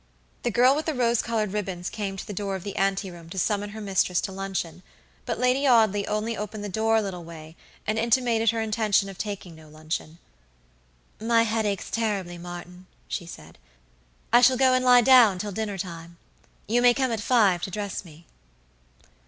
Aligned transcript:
The 0.41 0.49
girl 0.49 0.75
with 0.75 0.87
the 0.87 0.95
rose 0.95 1.21
colored 1.21 1.53
ribbons 1.53 1.87
came 1.87 2.17
to 2.17 2.25
the 2.25 2.33
door 2.33 2.55
of 2.55 2.63
the 2.63 2.75
anteroom 2.75 3.29
to 3.29 3.37
summon 3.37 3.69
her 3.69 3.79
mistress 3.79 4.19
to 4.21 4.31
luncheon, 4.31 4.81
but 5.27 5.37
Lady 5.37 5.67
Audley 5.67 6.07
only 6.07 6.35
opened 6.35 6.63
the 6.63 6.69
door 6.69 6.95
a 6.95 7.03
little 7.03 7.23
way, 7.23 7.55
and 7.85 7.99
intimated 7.99 8.49
her 8.49 8.61
intention 8.61 9.09
of 9.09 9.19
taking 9.19 9.53
no 9.55 9.69
luncheon. 9.69 10.17
"My 11.19 11.43
head 11.43 11.67
aches 11.67 11.91
terribly, 11.91 12.39
Martin," 12.39 12.87
she 13.07 13.27
said; 13.27 13.59
"I 14.33 14.41
shall 14.41 14.57
go 14.57 14.73
and 14.73 14.83
lie 14.83 15.01
down 15.01 15.37
till 15.37 15.51
dinner 15.51 15.77
time. 15.77 16.17
You 16.67 16.81
may 16.81 16.95
come 16.95 17.11
at 17.11 17.21
five 17.21 17.61
to 17.61 17.69
dress 17.69 18.03
me." 18.03 18.25